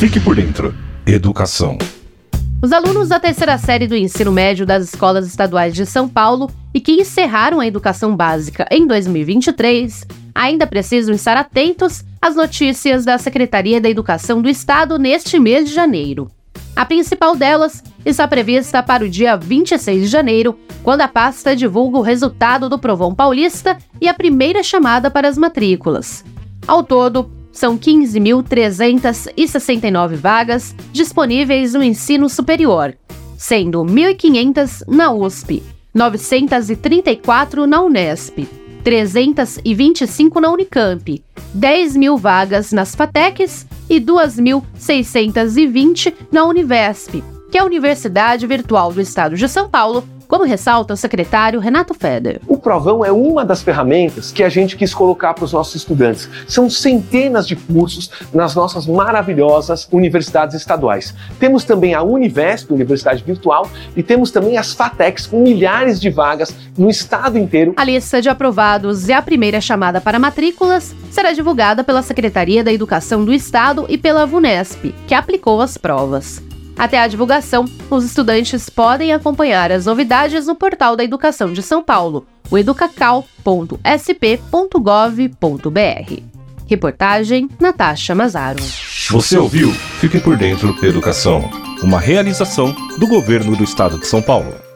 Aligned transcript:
Fique 0.00 0.18
por 0.18 0.34
dentro. 0.34 0.74
Educação. 1.06 1.76
Os 2.64 2.72
alunos 2.72 3.10
da 3.10 3.20
terceira 3.20 3.58
série 3.58 3.86
do 3.86 3.94
ensino 3.94 4.32
médio 4.32 4.64
das 4.64 4.82
escolas 4.82 5.26
estaduais 5.26 5.74
de 5.74 5.84
São 5.84 6.08
Paulo 6.08 6.50
e 6.72 6.80
que 6.80 6.92
encerraram 6.92 7.60
a 7.60 7.66
educação 7.66 8.16
básica 8.16 8.66
em 8.70 8.86
2023 8.86 10.06
ainda 10.34 10.66
precisam 10.66 11.14
estar 11.14 11.36
atentos 11.36 12.02
às 12.18 12.34
notícias 12.34 13.04
da 13.04 13.18
Secretaria 13.18 13.78
da 13.78 13.90
Educação 13.90 14.40
do 14.40 14.48
Estado 14.48 14.98
neste 14.98 15.38
mês 15.38 15.68
de 15.68 15.74
janeiro. 15.74 16.30
A 16.74 16.86
principal 16.86 17.36
delas 17.36 17.84
está 18.02 18.26
prevista 18.26 18.82
para 18.82 19.04
o 19.04 19.08
dia 19.08 19.36
26 19.36 20.00
de 20.04 20.06
janeiro, 20.08 20.58
quando 20.82 21.02
a 21.02 21.08
pasta 21.08 21.54
divulga 21.54 21.98
o 21.98 22.02
resultado 22.02 22.70
do 22.70 22.78
Provão 22.78 23.14
Paulista 23.14 23.76
e 24.00 24.08
a 24.08 24.14
primeira 24.14 24.62
chamada 24.62 25.10
para 25.10 25.28
as 25.28 25.36
matrículas. 25.36 26.24
Ao 26.66 26.82
todo, 26.82 27.30
são 27.52 27.76
15.369 27.76 30.14
vagas 30.14 30.74
disponíveis 30.92 31.74
no 31.74 31.82
ensino 31.82 32.28
superior, 32.28 32.96
sendo 33.36 33.82
1.500 33.84 34.84
na 34.86 35.10
USP, 35.12 35.60
934 35.92 37.66
na 37.66 37.82
Unesp, 37.82 38.46
325 38.84 40.38
na 40.40 40.48
Unicamp, 40.50 41.22
10 41.52 41.96
mil 41.96 42.16
vagas 42.16 42.70
nas 42.72 42.94
FATECs 42.94 43.66
e 43.88 44.00
2.620 44.00 46.14
na 46.30 46.44
Univesp, 46.44 47.20
que 47.50 47.58
é 47.58 47.60
a 47.60 47.64
Universidade 47.64 48.46
Virtual 48.46 48.92
do 48.92 49.00
Estado 49.00 49.34
de 49.36 49.48
São 49.48 49.68
Paulo, 49.68 50.06
como 50.30 50.44
ressalta 50.44 50.94
o 50.94 50.96
secretário 50.96 51.58
Renato 51.58 51.92
Feder. 51.92 52.40
O 52.46 52.56
Provão 52.56 53.04
é 53.04 53.10
uma 53.10 53.44
das 53.44 53.62
ferramentas 53.62 54.30
que 54.30 54.44
a 54.44 54.48
gente 54.48 54.76
quis 54.76 54.94
colocar 54.94 55.34
para 55.34 55.44
os 55.44 55.52
nossos 55.52 55.74
estudantes. 55.74 56.28
São 56.46 56.70
centenas 56.70 57.48
de 57.48 57.56
cursos 57.56 58.08
nas 58.32 58.54
nossas 58.54 58.86
maravilhosas 58.86 59.88
universidades 59.90 60.54
estaduais. 60.54 61.12
Temos 61.40 61.64
também 61.64 61.94
a 61.94 62.02
Univesp, 62.02 62.70
Universidade 62.72 63.24
Virtual, 63.24 63.68
e 63.96 64.04
temos 64.04 64.30
também 64.30 64.56
as 64.56 64.72
FATECs, 64.72 65.26
com 65.26 65.42
milhares 65.42 66.00
de 66.00 66.08
vagas 66.10 66.54
no 66.78 66.88
estado 66.88 67.36
inteiro. 67.36 67.72
A 67.76 67.82
lista 67.84 68.22
de 68.22 68.28
aprovados 68.28 69.08
e 69.08 69.12
a 69.12 69.20
primeira 69.20 69.60
chamada 69.60 70.00
para 70.00 70.20
matrículas 70.20 70.94
será 71.10 71.32
divulgada 71.32 71.82
pela 71.82 72.02
Secretaria 72.02 72.62
da 72.62 72.72
Educação 72.72 73.24
do 73.24 73.32
Estado 73.34 73.84
e 73.88 73.98
pela 73.98 74.26
VUNESP, 74.26 74.94
que 75.08 75.14
aplicou 75.14 75.60
as 75.60 75.76
provas. 75.76 76.40
Até 76.76 76.98
a 76.98 77.06
divulgação, 77.06 77.64
os 77.90 78.04
estudantes 78.04 78.68
podem 78.70 79.12
acompanhar 79.12 79.70
as 79.70 79.86
novidades 79.86 80.46
no 80.46 80.54
portal 80.54 80.96
da 80.96 81.04
Educação 81.04 81.52
de 81.52 81.62
São 81.62 81.82
Paulo, 81.82 82.26
o 82.50 82.56
educacal.sp.gov.br. 82.58 83.80
Reportagem 86.66 87.48
Natasha 87.60 88.14
Mazaro. 88.14 88.62
Você 89.10 89.36
ouviu? 89.36 89.70
Fique 90.00 90.20
por 90.20 90.36
dentro 90.36 90.72
da 90.80 90.86
Educação, 90.86 91.50
uma 91.82 91.98
realização 92.00 92.74
do 92.98 93.06
governo 93.08 93.56
do 93.56 93.64
estado 93.64 93.98
de 93.98 94.06
São 94.06 94.22
Paulo. 94.22 94.69